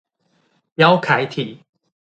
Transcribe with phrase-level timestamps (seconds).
[0.77, 1.63] 標楷體